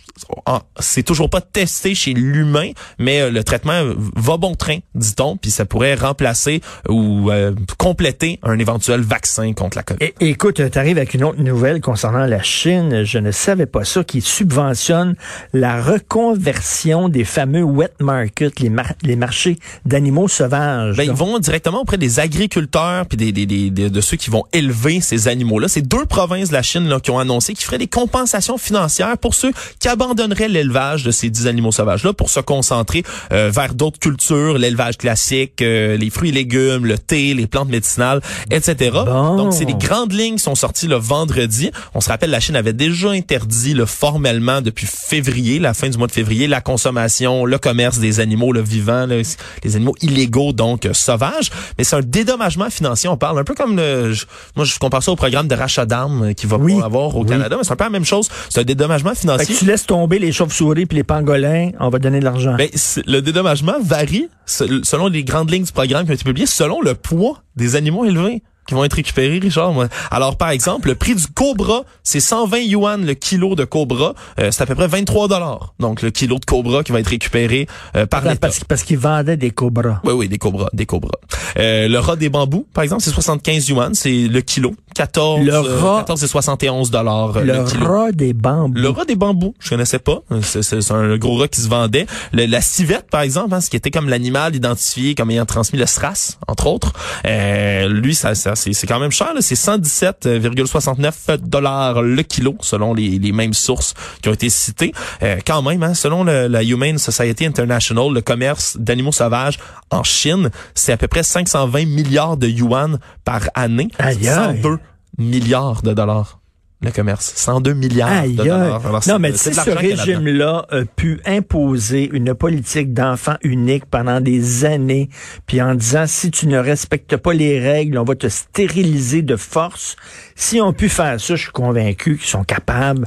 en- 0.46 0.60
c'est 0.78 1.02
toujours 1.02 1.30
pas 1.30 1.40
testé 1.40 1.94
chez 1.94 2.12
l'humain, 2.12 2.70
mais 2.98 3.22
euh, 3.22 3.30
le 3.30 3.42
traitement 3.44 3.82
va 4.16 4.36
bon 4.36 4.54
train, 4.54 4.78
dit-on, 4.94 5.36
puis 5.36 5.50
ça 5.50 5.64
pourrait 5.64 5.94
remplacer 5.94 6.60
ou 6.88 7.30
euh, 7.30 7.52
compléter 7.78 8.38
un 8.42 8.58
éventuel 8.58 9.00
vaccin 9.00 9.52
contre 9.54 9.76
la 9.78 9.82
COVID. 9.82 10.10
Écoute, 10.20 10.60
tu 10.70 10.78
arrives 10.78 10.98
avec 10.98 11.14
une 11.14 11.24
autre 11.24 11.40
nouvelle 11.40 11.80
concernant 11.80 12.26
la 12.26 12.42
Chine. 12.42 13.04
Je 13.04 13.18
ne 13.18 13.30
savais 13.30 13.66
pas 13.66 13.84
ça, 13.84 14.04
qui 14.04 14.20
subventionne 14.20 15.14
la 15.52 15.80
reconversion 15.82 16.61
des 17.08 17.24
fameux 17.24 17.62
wet 17.62 17.92
markets, 18.00 18.60
les, 18.60 18.70
mar- 18.70 18.92
les 19.02 19.16
marchés 19.16 19.58
d'animaux 19.84 20.28
sauvages. 20.28 20.96
Ben, 20.96 21.04
ils 21.04 21.12
vont 21.12 21.38
directement 21.38 21.80
auprès 21.82 21.98
des 21.98 22.20
agriculteurs 22.20 23.06
puis 23.06 23.16
des, 23.16 23.32
des, 23.32 23.46
des- 23.46 23.70
des- 23.70 23.90
de 23.90 24.00
ceux 24.00 24.16
qui 24.16 24.30
vont 24.30 24.44
élever 24.52 25.00
ces 25.00 25.28
animaux-là. 25.28 25.68
C'est 25.68 25.82
deux 25.82 26.04
provinces 26.06 26.48
de 26.48 26.54
la 26.54 26.62
Chine 26.62 26.88
là, 26.88 27.00
qui 27.00 27.10
ont 27.10 27.18
annoncé 27.18 27.54
qu'ils 27.54 27.64
feraient 27.66 27.78
des 27.78 27.86
compensations 27.88 28.58
financières 28.58 29.18
pour 29.18 29.34
ceux 29.34 29.52
qui 29.78 29.88
abandonneraient 29.88 30.48
l'élevage 30.48 31.02
de 31.04 31.10
ces 31.10 31.30
dix 31.30 31.46
animaux 31.46 31.72
sauvages-là 31.72 32.12
pour 32.12 32.30
se 32.30 32.40
concentrer 32.40 33.02
euh, 33.32 33.50
vers 33.52 33.74
d'autres 33.74 33.98
cultures, 33.98 34.58
l'élevage 34.58 34.98
classique, 34.98 35.60
euh, 35.62 35.96
les 35.96 36.10
fruits 36.10 36.30
et 36.30 36.32
légumes, 36.32 36.86
le 36.86 36.98
thé, 36.98 37.34
les 37.34 37.46
plantes 37.46 37.68
médicinales, 37.68 38.20
etc. 38.50 38.90
Bon. 39.04 39.36
Donc, 39.36 39.52
c'est 39.54 39.64
des 39.64 39.74
grandes 39.74 40.12
lignes 40.12 40.36
qui 40.36 40.42
sont 40.42 40.54
sorties 40.54 40.86
le 40.86 40.96
vendredi. 40.96 41.70
On 41.94 42.00
se 42.00 42.08
rappelle, 42.08 42.30
la 42.30 42.40
Chine 42.40 42.56
avait 42.56 42.72
déjà 42.72 43.10
interdit 43.10 43.74
là, 43.74 43.86
formellement 43.86 44.60
depuis 44.60 44.86
février, 44.86 45.58
la 45.58 45.74
fin 45.74 45.88
du 45.88 45.98
mois 45.98 46.06
de 46.06 46.12
février, 46.12 46.41
la 46.46 46.60
consommation, 46.60 47.44
le 47.44 47.58
commerce 47.58 47.98
des 47.98 48.20
animaux 48.20 48.52
là, 48.52 48.60
vivants, 48.62 49.06
les 49.06 49.76
animaux 49.76 49.94
illégaux, 50.02 50.52
donc 50.52 50.86
euh, 50.86 50.92
sauvages. 50.92 51.50
Mais 51.78 51.84
c'est 51.84 51.96
un 51.96 52.00
dédommagement 52.00 52.70
financier. 52.70 53.08
On 53.08 53.16
parle 53.16 53.38
un 53.38 53.44
peu 53.44 53.54
comme 53.54 53.76
le, 53.76 54.12
je- 54.12 54.26
moi 54.56 54.64
je 54.64 54.78
compare 54.78 55.02
ça 55.02 55.12
au 55.12 55.16
programme 55.16 55.48
de 55.48 55.54
rachat 55.54 55.86
d'armes 55.86 56.22
euh, 56.30 56.32
qu'il 56.32 56.48
va 56.48 56.56
Oui. 56.56 56.80
avoir 56.82 57.16
au 57.16 57.22
Oui. 57.22 57.28
Canada, 57.28 57.56
mais 57.56 57.64
c'est 57.64 57.72
un 57.72 57.76
peu 57.76 57.84
la 57.84 57.90
même 57.90 58.04
chose. 58.04 58.28
C'est 58.48 58.60
un 58.60 58.64
dédommagement 58.64 59.10
fait 59.10 59.20
financier. 59.20 59.54
que 59.54 59.58
tu 59.58 59.64
laisses 59.64 59.86
tomber 59.86 60.18
les 60.18 60.32
chauves-souris 60.32 60.86
puis 60.86 60.96
les 60.96 61.04
pangolins, 61.04 61.70
on 61.80 61.88
va 61.88 61.98
donner 61.98 62.20
de 62.20 62.24
l'argent. 62.24 62.54
Ben, 62.56 62.68
le 63.06 63.20
dédommagement 63.20 63.74
varie 63.82 64.28
se- 64.46 64.82
selon 64.84 65.08
les 65.08 65.24
grandes 65.24 65.50
lignes 65.50 65.64
du 65.64 65.72
programme 65.72 66.04
qui 66.04 66.10
ont 66.10 66.14
été 66.14 66.24
publiées, 66.24 66.46
selon 66.46 66.80
le 66.80 66.94
poids 66.94 67.42
des 67.56 67.76
animaux 67.76 68.04
élevés 68.04 68.42
qui 68.66 68.74
vont 68.74 68.84
être 68.84 68.94
récupérés, 68.94 69.38
Richard. 69.38 69.72
moi. 69.72 69.88
Alors, 70.10 70.36
par 70.36 70.50
exemple, 70.50 70.88
le 70.88 70.94
prix 70.94 71.14
du 71.14 71.26
cobra, 71.26 71.84
c'est 72.02 72.20
120 72.20 72.58
yuan 72.58 73.04
le 73.04 73.14
kilo 73.14 73.54
de 73.54 73.64
cobra. 73.64 74.14
Euh, 74.38 74.50
c'est 74.50 74.62
à 74.62 74.66
peu 74.66 74.74
près 74.74 74.86
23 74.86 75.28
dollars. 75.28 75.74
Donc, 75.80 76.02
le 76.02 76.10
kilo 76.10 76.38
de 76.38 76.44
cobra 76.44 76.82
qui 76.82 76.92
va 76.92 77.00
être 77.00 77.08
récupéré 77.08 77.66
euh, 77.96 78.06
par 78.06 78.22
l'État. 78.22 78.36
parce, 78.36 78.64
parce 78.64 78.82
qu'ils 78.82 78.98
vendaient 78.98 79.36
des 79.36 79.50
cobras. 79.50 80.00
Oui, 80.04 80.12
oui, 80.12 80.28
des 80.28 80.38
cobras, 80.38 80.68
des 80.72 80.86
cobras. 80.86 81.18
Euh, 81.58 81.88
le 81.88 81.98
rat 81.98 82.16
des 82.16 82.28
bambous, 82.28 82.66
par 82.72 82.84
exemple, 82.84 83.02
c'est 83.02 83.10
75 83.10 83.68
yuan, 83.68 83.94
c'est 83.94 84.28
le 84.28 84.40
kilo. 84.40 84.74
14, 84.94 85.44
Le 85.44 85.52
euh, 85.54 85.78
rat- 85.80 85.98
14 86.00 86.22
et 86.24 86.26
71 86.26 86.90
dollars 86.90 87.36
euh, 87.36 87.42
Le 87.42 87.52
le 87.54 87.64
kilo. 87.64 87.86
rat 87.86 88.12
des 88.12 88.32
bambous. 88.32 88.74
Le 88.78 88.88
rat 88.88 89.04
des 89.04 89.16
bambous, 89.16 89.54
je 89.60 89.70
connaissais 89.70 89.98
pas. 89.98 90.20
C'est, 90.42 90.62
c'est- 90.62 90.80
c'est 90.80 90.92
un 90.94 91.16
gros 91.16 91.36
rat 91.38 91.48
qui 91.48 91.60
se 91.60 91.68
vendait. 91.68 92.06
Le- 92.32 92.46
la 92.46 92.60
civette, 92.60 93.08
par 93.10 93.22
exemple, 93.22 93.54
hein, 93.54 93.60
ce 93.60 93.70
qui 93.70 93.76
était 93.76 93.90
comme 93.90 94.08
l'animal 94.08 94.54
identifié 94.54 95.14
comme 95.14 95.30
ayant 95.30 95.46
transmis 95.46 95.78
le 95.78 95.86
SRAS, 95.86 96.38
entre 96.46 96.66
autres. 96.66 96.92
Euh, 97.26 97.88
lui, 97.88 98.14
ça, 98.14 98.34
ça, 98.34 98.54
c'est, 98.54 98.72
quand 98.86 98.98
même 99.00 99.10
cher. 99.12 99.32
là. 99.34 99.40
C'est 99.40 99.54
117,69 99.56 101.36
dollars 101.42 102.02
le 102.02 102.22
kilo, 102.22 102.56
selon 102.60 102.94
les, 102.94 103.18
les 103.18 103.32
mêmes 103.32 103.54
sources 103.54 103.94
qui 104.22 104.28
ont 104.28 104.32
été 104.34 104.48
citées. 104.50 104.92
Euh, 105.22 105.36
quand 105.46 105.62
même, 105.62 105.82
hein, 105.82 105.94
selon 105.94 106.24
le- 106.24 106.46
la 106.48 106.62
Humane 106.62 106.98
Society 106.98 107.46
International, 107.46 108.12
le 108.12 108.20
commerce 108.20 108.76
d'animaux 108.78 109.12
sauvages 109.12 109.58
en 109.90 110.02
Chine, 110.02 110.50
c'est 110.74 110.92
à 110.92 110.96
peu 110.96 111.08
près 111.08 111.22
520 111.22 111.86
milliards 111.86 112.36
de 112.36 112.48
yuan 112.48 112.98
par 113.24 113.42
année. 113.54 113.88
Aïe, 113.98 114.28
aïe. 114.28 114.34
102 114.62 114.78
milliards 115.18 115.82
de 115.82 115.92
dollars. 115.92 116.40
le 116.82 116.90
commerce. 116.90 117.32
102 117.36 117.74
milliards 117.74 118.10
Aïe, 118.10 118.32
de 118.32 118.38
dollars. 118.42 118.84
Alors, 118.84 119.02
Non, 119.06 119.18
mais 119.20 119.30
de 119.30 119.36
ce 119.36 119.70
régime-là 119.70 120.66
a 120.68 120.84
pu 120.84 121.20
imposer 121.24 122.10
une 122.12 122.34
politique 122.34 122.92
d'enfant 122.92 123.36
unique 123.42 123.86
pendant 123.86 124.20
des 124.20 124.64
années, 124.64 125.08
puis 125.46 125.62
en 125.62 125.76
disant, 125.76 126.06
si 126.08 126.32
tu 126.32 126.48
ne 126.48 126.58
respectes 126.58 127.16
pas 127.16 127.34
les 127.34 127.60
règles, 127.60 127.98
on 127.98 128.04
va 128.04 128.16
te 128.16 128.28
stériliser 128.28 129.22
de 129.22 129.36
force. 129.36 129.94
Si 130.34 130.60
on 130.60 130.72
pu 130.72 130.88
faire 130.88 131.20
ça, 131.20 131.36
je 131.36 131.42
suis 131.42 131.52
convaincu 131.52 132.16
qu'ils 132.16 132.28
sont 132.28 132.44
capables 132.44 133.06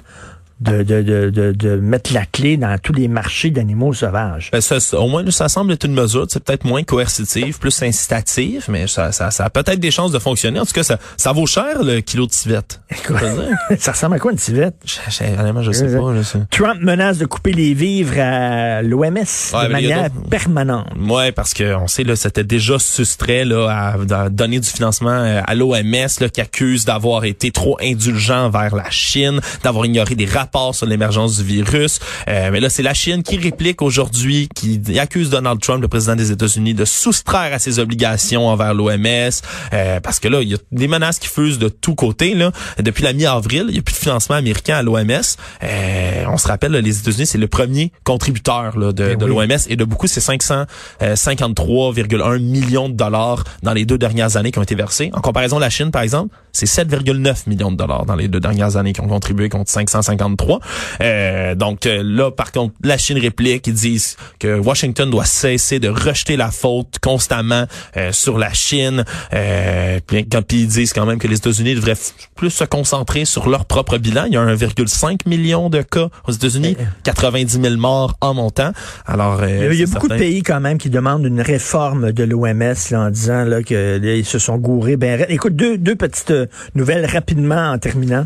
de, 0.61 0.83
de, 0.83 1.01
de, 1.01 1.29
de, 1.29 1.51
de 1.51 1.75
mettre 1.75 2.13
la 2.13 2.25
clé 2.25 2.55
dans 2.57 2.77
tous 2.77 2.93
les 2.93 3.07
marchés 3.07 3.49
d'animaux 3.49 3.93
sauvages. 3.93 4.49
Ben, 4.51 4.61
ça, 4.61 4.77
au 4.99 5.07
moins, 5.07 5.29
ça 5.31 5.49
semble 5.49 5.73
être 5.73 5.83
une 5.85 5.93
mesure, 5.93 6.25
c'est 6.29 6.41
peut-être 6.43 6.63
moins 6.63 6.83
coercitive, 6.83 7.59
plus 7.59 7.83
incitative, 7.83 8.65
mais 8.69 8.87
ça, 8.87 9.11
ça, 9.11 9.31
ça 9.31 9.45
a 9.45 9.49
peut-être 9.49 9.79
des 9.79 9.91
chances 9.91 10.11
de 10.13 10.19
fonctionner. 10.19 10.59
En 10.59 10.65
tout 10.65 10.71
cas, 10.71 10.83
ça, 10.83 10.97
ça 11.17 11.33
vaut 11.33 11.45
cher 11.45 11.83
le 11.83 11.99
kilo 11.99 12.25
de 12.25 12.31
civette. 12.31 12.79
Écoute, 12.89 13.17
ça 13.79 13.91
ressemble 13.91 14.15
à 14.15 14.19
quoi 14.19 14.31
une 14.31 14.37
civette? 14.37 14.75
Je, 14.85 14.93
je- 15.09 15.61
je 15.63 15.71
sais 15.71 15.97
pas. 15.97 16.15
Je 16.15 16.21
sais. 16.21 16.39
Trump 16.51 16.79
menace 16.81 17.17
de 17.17 17.25
couper 17.25 17.51
les 17.51 17.73
vivres 17.73 18.19
à 18.19 18.81
l'OMS 18.81 19.03
Ouais, 19.03 19.67
de 19.67 19.71
manière 19.71 20.09
permanente. 20.29 20.87
Ouais, 20.97 21.31
parce 21.33 21.53
que 21.53 21.75
on 21.75 21.87
sait 21.87 22.03
là, 22.03 22.15
c'était 22.15 22.43
déjà 22.45 22.79
sustrait 22.79 23.43
là 23.45 23.67
à, 23.69 24.23
à 24.23 24.29
donner 24.29 24.59
du 24.59 24.69
financement 24.69 25.09
euh, 25.11 25.41
à 25.45 25.53
l'OMS 25.55 26.07
qui 26.33 26.39
accuse 26.41 26.85
d'avoir 26.85 27.25
été 27.25 27.51
trop 27.51 27.77
indulgent 27.81 28.49
vers 28.49 28.73
la 28.75 28.89
Chine, 28.89 29.41
d'avoir 29.63 29.85
ignoré 29.85 30.15
des 30.15 30.25
rapports 30.25 30.44
sur 30.73 30.85
l'émergence 30.85 31.37
du 31.37 31.43
virus. 31.43 31.99
Euh, 32.27 32.49
mais 32.51 32.59
là, 32.59 32.69
c'est 32.69 32.83
la 32.83 32.93
Chine 32.93 33.23
qui 33.23 33.37
réplique 33.37 33.81
aujourd'hui, 33.81 34.47
qui 34.55 34.79
accuse 34.99 35.29
Donald 35.29 35.59
Trump, 35.59 35.81
le 35.81 35.87
président 35.87 36.15
des 36.15 36.31
États-Unis, 36.31 36.73
de 36.73 36.85
soustraire 36.85 37.53
à 37.53 37.59
ses 37.59 37.79
obligations 37.79 38.47
envers 38.47 38.73
l'OMS, 38.73 39.29
euh, 39.73 39.99
parce 39.99 40.19
que 40.19 40.27
là, 40.27 40.41
il 40.41 40.49
y 40.49 40.53
a 40.53 40.57
des 40.71 40.87
menaces 40.87 41.19
qui 41.19 41.27
fusent 41.27 41.59
de 41.59 41.69
tous 41.69 41.95
côtés. 41.95 42.35
Là, 42.35 42.51
depuis 42.79 43.03
la 43.03 43.13
mi-avril, 43.13 43.65
il 43.67 43.73
n'y 43.73 43.79
a 43.79 43.81
plus 43.81 43.93
de 43.93 43.99
financement 43.99 44.35
américain 44.35 44.77
à 44.77 44.81
l'OMS. 44.81 45.21
Euh, 45.63 46.23
on 46.27 46.37
se 46.37 46.47
rappelle, 46.47 46.71
là, 46.71 46.81
les 46.81 46.99
États-Unis, 46.99 47.25
c'est 47.25 47.37
le 47.37 47.47
premier 47.47 47.91
contributeur 48.03 48.77
là, 48.77 48.93
de, 48.93 49.15
Ben 49.15 49.17
de 49.17 49.25
oui. 49.25 49.47
l'OMS 49.47 49.59
et 49.67 49.75
de 49.75 49.83
beaucoup, 49.83 50.07
c'est 50.07 50.21
553,1 50.21 52.39
millions 52.39 52.89
de 52.89 52.95
dollars 52.95 53.43
dans 53.63 53.73
les 53.73 53.85
deux 53.85 53.97
dernières 53.97 54.37
années 54.37 54.51
qui 54.51 54.59
ont 54.59 54.63
été 54.63 54.75
versés. 54.75 55.09
En 55.13 55.21
comparaison, 55.21 55.59
la 55.59 55.69
Chine, 55.69 55.91
par 55.91 56.01
exemple, 56.01 56.35
c'est 56.53 56.65
7,9 56.65 57.49
millions 57.49 57.71
de 57.71 57.77
dollars 57.77 58.05
dans 58.05 58.15
les 58.15 58.29
deux 58.29 58.39
dernières 58.39 58.77
années 58.77 58.93
qui 58.93 59.01
ont 59.01 59.07
contribué 59.07 59.49
contre 59.49 59.69
553. 60.35 60.59
Euh, 61.01 61.55
donc 61.55 61.85
euh, 61.85 62.01
là, 62.03 62.31
par 62.31 62.51
contre, 62.51 62.73
la 62.83 62.97
Chine 62.97 63.17
réplique, 63.17 63.67
ils 63.67 63.73
disent 63.73 64.17
que 64.39 64.59
Washington 64.59 65.09
doit 65.09 65.25
cesser 65.25 65.79
de 65.79 65.89
rejeter 65.89 66.37
la 66.37 66.51
faute 66.51 66.99
constamment 67.01 67.65
euh, 67.97 68.11
sur 68.11 68.37
la 68.37 68.53
Chine. 68.53 69.03
Euh, 69.33 69.99
puis, 70.05 70.27
quand- 70.27 70.41
puis 70.45 70.61
ils 70.61 70.67
disent 70.67 70.93
quand 70.93 71.05
même 71.05 71.19
que 71.19 71.27
les 71.27 71.37
États-Unis 71.37 71.75
devraient 71.75 71.95
plus 72.35 72.49
se 72.51 72.63
concentrer 72.63 73.25
sur 73.25 73.49
leur 73.49 73.65
propre 73.65 73.97
bilan. 73.97 74.25
Il 74.27 74.33
y 74.33 74.37
a 74.37 74.41
1,5 74.41 75.27
million 75.27 75.69
de 75.69 75.81
cas 75.81 76.09
aux 76.27 76.31
États-Unis, 76.31 76.77
90 77.03 77.61
000 77.61 77.75
morts 77.77 78.15
en 78.21 78.33
montant. 78.33 78.71
Alors, 79.05 79.41
euh, 79.41 79.69
Il 79.71 79.79
y 79.79 79.83
a, 79.83 79.85
beaucoup 79.87 80.07
de 80.07 80.17
pays 80.17 80.43
quand 80.43 80.59
même 80.59 80.77
qui 80.77 80.89
demandent 80.89 81.25
une 81.25 81.41
réforme 81.41 82.11
de 82.11 82.23
l'OMS 82.23 82.73
en 82.93 83.09
disant 83.09 83.43
là, 83.45 83.63
que 83.63 83.99
là, 84.01 84.13
ils 84.15 84.25
se 84.25 84.39
sont 84.39 84.57
gourés. 84.57 84.97
Ben, 84.97 85.25
écoute, 85.29 85.55
deux, 85.55 85.77
deux 85.77 85.95
petites 85.95 86.31
euh, 86.31 86.45
nouvelles 86.75 87.05
rapidement 87.05 87.71
en 87.71 87.77
terminant. 87.77 88.25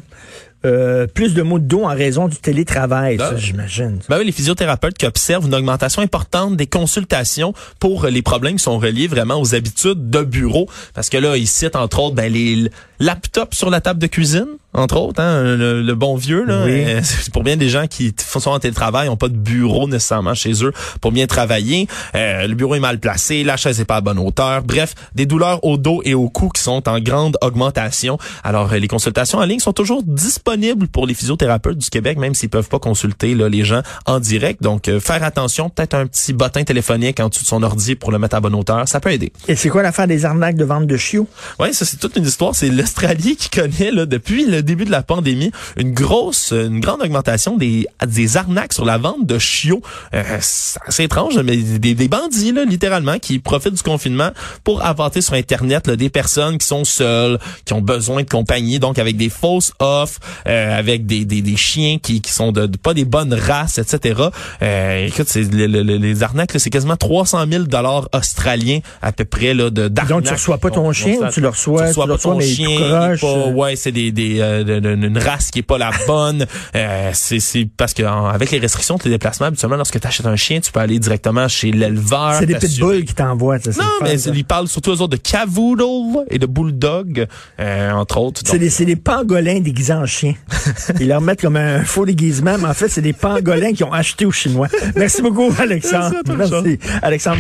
Euh, 0.66 1.08
plus 1.08 1.34
de 1.34 1.42
mots 1.42 1.58
de 1.58 1.63
dos 1.63 1.84
en 1.84 1.96
raison 1.96 2.28
du 2.28 2.36
télétravail, 2.36 3.18
ça, 3.18 3.38
j'imagine. 3.38 4.00
Ben 4.10 4.18
oui, 4.18 4.25
les 4.25 4.34
physiothérapeutes 4.34 4.98
qui 4.98 5.06
observent 5.06 5.46
une 5.46 5.56
augmentation 5.56 6.01
importante 6.01 6.58
des 6.58 6.68
consultations 6.68 7.54
pour 7.80 8.04
euh, 8.04 8.10
les 8.10 8.22
problèmes 8.22 8.58
qui 8.58 8.63
sont 8.63 8.78
reliés 8.78 9.08
vraiment 9.08 9.39
aux 9.39 9.56
habitudes 9.56 10.10
de 10.10 10.22
bureau. 10.22 10.68
Parce 10.94 11.10
que 11.10 11.18
là, 11.18 11.38
ils 11.38 11.48
citent 11.48 11.78
entre 11.78 12.00
autres 12.00 12.16
ben, 12.16 12.32
les 12.32 12.70
l- 13.00 13.06
laptops 13.06 13.56
sur 13.58 13.70
la 13.70 13.82
table 13.82 14.00
de 14.00 14.08
cuisine, 14.08 14.46
entre 14.74 14.98
autres, 14.98 15.20
hein, 15.22 15.56
le, 15.56 15.82
le 15.82 15.96
bon 15.96 16.15
vieux. 16.15 16.46
Là, 16.46 16.63
Oui. 16.65 16.84
Euh, 16.86 17.00
c'est 17.03 17.32
pour 17.34 17.44
bien 17.44 17.58
des 17.58 17.70
gens 17.70 17.88
qui 17.88 18.13
sont 18.18 18.50
en 18.51 18.60
télétravail, 18.60 19.08
n'ont 19.08 19.18
pas 19.18 19.27
de 19.29 19.36
bureau 19.38 19.88
nécessairement 19.88 20.36
chez 20.36 20.63
eux 20.63 20.72
pour 21.01 21.12
bien 21.12 21.25
travailler. 21.25 21.88
Euh, 22.15 22.46
le 22.48 22.53
bureau 22.53 22.75
est 22.75 22.79
mal 22.79 23.00
placé, 23.00 23.44
la 23.44 23.58
chaise 23.58 23.79
est 23.82 23.86
pas 23.86 23.96
à 23.98 24.01
bonne 24.01 24.20
hauteur. 24.20 24.62
Bref, 24.63 24.94
des 25.15 25.25
douleurs 25.25 25.63
au 25.65 25.77
dos 25.77 26.01
et 26.06 26.13
au 26.13 26.29
cou 26.29 26.50
qui 26.50 26.62
sont 26.62 26.88
en 26.88 27.00
grande 27.00 27.36
augmentation. 27.41 28.18
Alors, 28.44 28.72
euh, 28.72 28.77
les 28.77 28.88
consultations 28.88 29.39
en 29.39 29.46
ligne 29.46 29.60
sont 29.60 29.74
toujours 29.74 30.03
disponibles 30.03 30.88
pour 30.88 31.08
les 31.08 31.13
physiothérapeutes 31.15 31.77
du 31.79 31.89
Québec, 31.89 32.18
même 32.20 32.36
s'ils 32.36 32.50
peuvent 32.50 32.70
pas 32.70 32.79
consulter 32.79 33.34
là, 33.34 33.50
les 33.50 33.63
gens 33.63 33.82
en 34.06 34.20
direct. 34.20 34.62
Donc, 34.62 34.88
euh, 34.88 35.00
faire 35.00 35.24
attention, 35.24 35.70
peut-être 35.70 35.96
un 35.96 36.06
petit 36.06 36.32
bottin 36.34 36.63
téléphonique 36.63 37.20
en 37.20 37.29
dessous 37.29 37.44
de 37.44 37.48
son 37.48 37.63
ordi 37.63 37.96
pour 37.96 38.12
le 38.12 38.20
mettre 38.20 38.36
à 38.36 38.39
bonne 38.39 38.56
hauteur, 38.56 38.88
ça 38.88 39.00
peut 39.00 39.12
aider. 39.12 39.32
Et 39.48 39.56
c'est 39.56 39.70
quoi 39.70 39.82
l'affaire 39.82 40.08
des 40.08 40.25
arnaques 40.25 40.56
de 40.58 40.65
vente 40.65 40.86
de 40.86 40.96
chiots? 40.98 41.27
Oui, 41.60 41.74
ça 41.74 41.86
c'est 41.86 41.98
toute 41.98 42.15
une 42.18 42.25
histoire. 42.25 42.53
C'est 42.56 42.70
l'Australie 42.89 43.36
qui 43.36 43.50
connaît 43.50 43.91
là, 43.91 44.05
depuis 44.08 44.46
le 44.46 44.63
début 44.63 44.84
de 44.86 44.89
la 44.91 45.03
pandémie 45.03 45.51
une 45.77 45.91
grosse, 45.93 46.51
une 46.53 46.79
grande 46.79 47.01
augmentation 47.03 47.55
des, 47.55 47.86
des 48.08 48.36
arnaques 48.38 48.74
sur 48.74 48.84
la 48.84 48.98
vente 48.98 49.25
de 49.27 49.38
chiots. 49.38 49.81
Euh, 50.15 50.24
c'est 50.41 51.03
étrange, 51.03 51.38
mais 51.38 51.58
des, 51.58 51.93
des 51.93 52.08
bandits 52.08 52.51
là, 52.51 52.65
littéralement 52.65 53.19
qui 53.19 53.38
profitent 53.39 53.75
du 53.75 53.84
confinement 53.84 54.31
pour 54.63 54.84
apporter 54.84 55.22
sur 55.22 55.36
Internet 55.36 55.86
là, 55.88 55.96
des 55.96 56.10
personnes 56.10 56.58
qui 56.58 56.65
sont 56.65 56.84
seules, 56.84 57.38
qui 57.65 57.74
ont 57.74 57.81
besoin 57.81 58.24
de 58.24 58.29
compagnie, 58.29 58.79
donc 58.79 58.98
avec 58.98 59.17
des 59.17 59.29
fausses 59.29 59.72
offres, 59.79 60.19
euh, 60.48 60.77
avec 60.79 61.05
des, 61.05 61.25
des, 61.25 61.41
des 61.43 61.58
chiens 61.58 61.98
qui, 62.01 62.22
qui 62.22 62.31
sont 62.31 62.51
de, 62.51 62.65
de- 62.65 62.77
pas 62.77 62.96
des 62.96 63.05
bonnes 63.05 63.34
races, 63.36 63.77
etc. 63.77 64.19
Euh, 64.63 65.05
écoute, 65.05 65.27
c'est 65.29 65.43
le- 65.43 65.67
le- 65.67 65.84
le- 65.84 65.98
les 65.98 66.24
arnaques, 66.24 66.53
c'est 66.58 66.69
quasiment 66.72 66.98
300 66.98 67.46
000 67.50 67.63
dollars 67.65 68.10
australiens 68.13 68.79
à 69.03 69.12
peu 69.12 69.25
près 69.25 69.53
là 69.53 69.69
de 69.69 69.88
d'arnaques. 69.88 70.10
Donc, 70.17 70.24
tu 70.24 70.34
reçois 70.34 70.58
pas 70.58 70.72
ton 70.72 70.91
chien 70.91 71.13
ou 71.22 71.29
tu 71.31 71.39
le 71.41 71.50
reçois, 71.50 71.81
tu 71.84 71.88
reçois 71.89 72.05
tu 72.05 72.10
pas 72.12 72.17
ton 72.17 72.38
mais 72.38 72.46
chien, 72.48 72.79
pas- 73.20 73.48
ouais, 73.52 73.76
c'est 73.76 73.92
des, 73.92 74.12
des 74.12 74.40
euh, 74.40 74.80
une 74.96 75.18
race 75.18 75.52
qui 75.52 75.60
est 75.60 75.64
pas 75.64 75.78
la 75.78 75.92
bonne. 76.08 76.46
Euh, 76.76 77.10
c'est 77.14 77.40
c'est 77.40 77.68
parce 77.78 77.94
que 77.94 78.04
en- 78.04 78.28
avec 78.28 78.52
les 78.52 78.60
restrictions 78.60 78.96
de 78.96 79.02
tes 79.04 79.10
déplacements, 79.10 79.48
habituellement 79.48 79.78
lorsque 79.78 80.00
tu 80.00 80.08
achètes 80.08 80.26
un 80.26 80.36
chien, 80.36 80.60
tu 80.60 80.72
peux 80.72 80.80
aller 80.80 81.00
directement 81.00 81.48
chez 81.48 81.72
l'éleveur. 81.72 82.34
C'est 82.40 82.46
des 82.46 82.56
pitbulls 82.56 83.06
qui 83.06 83.14
t'envoient. 83.14 83.58
Non, 83.58 83.72
fun, 83.74 83.84
mais 84.04 84.18
ça. 84.18 84.32
ils 84.34 84.46
parlent 84.46 84.68
surtout 84.68 84.92
aux 84.92 85.02
autres 85.02 85.08
de 85.08 85.16
cavoodle 85.18 86.26
et 86.30 86.40
de 86.40 86.46
bulldog, 86.46 87.28
euh, 87.60 87.92
entre 87.92 88.18
autres. 88.20 88.42
C'est 88.46 88.60
des, 88.60 88.70
c'est 88.70 88.86
des 88.86 88.96
pangolins 88.96 89.60
déguisés 89.60 89.94
en 89.94 90.06
chien. 90.06 90.34
Ils 91.00 91.08
leur 91.08 91.22
mettent 91.22 91.42
comme 91.42 91.56
un 91.58 91.84
faux 91.84 92.06
déguisement, 92.06 92.56
mais 92.60 92.68
en 92.68 92.74
fait, 92.74 92.90
c'est 92.90 93.02
des 93.02 93.14
pangolins 93.14 93.74
qui 93.74 93.84
ont 93.84 93.94
acheté 93.94 94.26
aux 94.26 94.32
Chinois. 94.32 94.68
Merci 94.96 95.22
beaucoup, 95.22 95.54
Alexandre. 95.60 96.16
Merci. 96.38 96.80
Alexandre. 97.02 97.38